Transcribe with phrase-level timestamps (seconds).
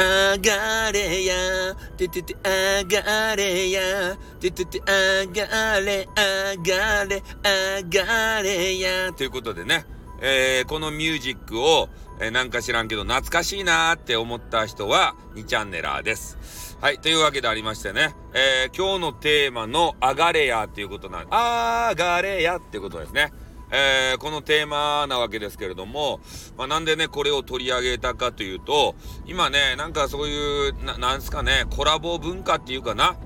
[0.00, 9.12] あがれや、てててあがれや、てててあがれ、あがれ、あがれや。
[9.12, 9.84] ということでね、
[10.22, 16.78] えー、このミュージックを、えー、なんか知らんけど懐かしいなーって思った人は2チャンネラーです。
[16.80, 16.98] はい。
[16.98, 23.34] というわけでありましてね、えー、今日のテーマのあがれやっていうことなん、あがれやっていうことですね。
[23.72, 26.20] えー、このテーマなわけですけれども、
[26.56, 28.94] まあ、なんでね、これを取り上げたかというと、
[29.26, 33.16] 今ね、なんかそういう、ななんすかね、コラボ文化っていうかな、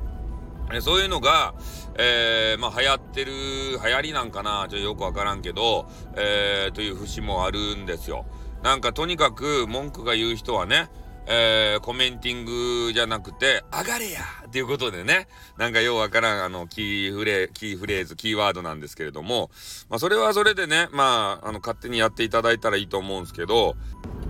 [0.72, 1.54] えそういうのが、
[1.98, 5.86] えー、まあ流行ってる、流行りなんかな、ちょっとよくわからんけど、
[6.16, 8.24] えー、という節もあるんですよ。
[8.62, 10.88] なんかとにかく文句が言う人はね、
[11.26, 12.44] えー、コメンティン
[12.86, 19.50] グじゃなくて、上がれやっていうことでね、なんかようわからん、あの、キーフレー、キーフレーズ、キーワードなんですけれども、
[19.88, 23.76] まあ、それはそれでね、まあ、あの、勝手にやっていただいたらいいと思うんですけど、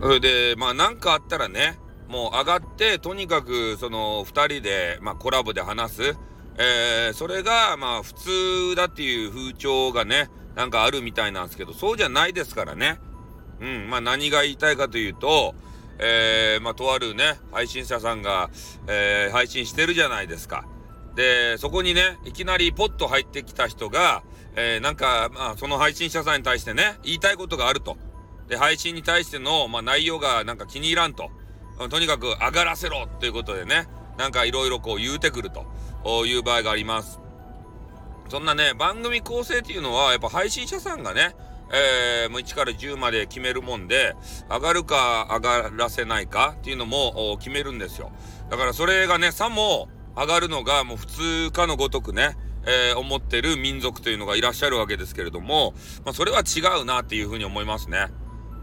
[0.01, 1.79] それで、まあ、なんかあったらね、
[2.09, 6.17] もう上がって、とにかく、その、二人で、まあ、コラボで話す、
[6.59, 13.01] えー、それが、まあ、普通だっていう風潮がね、なんかあるみたいなんですけど、そうじゃないですからね。
[13.61, 15.55] うん、まあ、何が言いたいかというと、
[15.99, 18.51] えー、まあ、とあるね、配信者さんが、
[18.89, 20.65] えー、配信してるじゃないですか。
[21.15, 24.23] で、そこにね、いきなりポッと入ってきた人が、
[24.57, 27.97] えー、なんか、まあ、その配信者さんに対してね、言いたいことがあると。
[28.49, 31.31] で、配信に対しての、まあ、内容がなんか気に入らんと。
[31.91, 37.21] とにかく上がらせろということでね、なんかいろいろこう言うてくるという場合があります。
[38.29, 41.35] そんなね、番組構成っていうのは、やっぱ配信者さんがね、
[41.73, 44.15] えー、もう1から10まで決めるもんで、
[44.49, 48.13] 上がるか上がらせないかっていうのも決めるんですよ。
[48.51, 58.09] だからそれがね、さも上がるのがもう普通かのごとくね、えー、思ってる民族というのがいらっしゃるわけですけれども、まあ、それは違うなっていうふうに思いますね。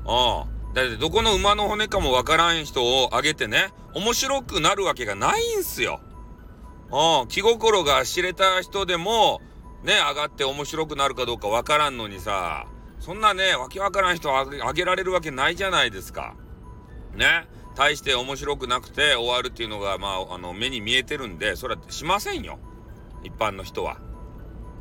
[0.06, 0.62] ああ。
[0.74, 6.00] だってどこの馬の骨かもわからん人をあげてね、面白くなるわけがないんすよ。
[6.92, 9.42] ああ、気心が知れた人でも、
[9.84, 12.68] ね、上がって面白くなるかどうかわからんのにさ、
[13.02, 16.36] そんなね、わけわからん人をあげられるわけないじゃないですか。
[17.16, 17.48] ね。
[17.76, 22.60] 大して面白くなくて終わるっていうのが、まあ、あの、目に見えてるんで、それはしませんよ。
[23.24, 23.98] 一般の人は。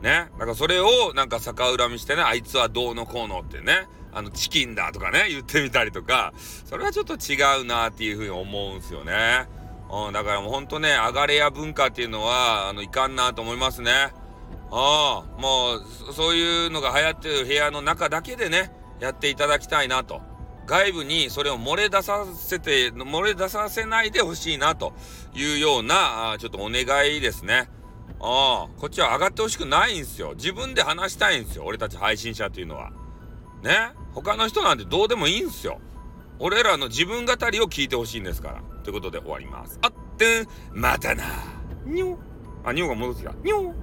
[0.03, 0.29] ね。
[0.33, 6.35] だからそれをなんか逆恨みしてね、あいつはどうのこうのってね、あの、チキンだとかね、言ってみたりとか、
[6.67, 9.49] それはちょっと違うなっていうふうに思うんすよね。
[9.91, 14.13] うん、だからもうほんとね、上がれや文化っていうのは、あの、いかんなと思いますね。
[14.73, 15.77] ああ、も
[16.09, 20.21] う、そういうのが流行ってる部屋の中だけでね、やっていただきたいなと。
[20.67, 24.93] 外部にそれを漏れ出させて、漏れ出させないでほしいなと
[25.35, 27.69] いうような、あちょっとお願いですね。
[28.21, 30.35] ああ、こっちは上がってほしくないんですよ。
[30.37, 31.65] 自分で話したいんですよ。
[31.65, 32.93] 俺たち配信者っていうのは。
[33.63, 33.93] ね？
[34.13, 35.81] 他の人なんてどうでもいいんすよ。
[36.39, 38.63] 俺らの自分語りを聞いてほしいんですから。
[38.85, 39.79] ということで終わります。
[39.83, 41.25] あってん、またな。
[41.85, 42.19] にょ。
[42.65, 43.33] あ、にょが戻ってきた。
[43.43, 43.75] にょ。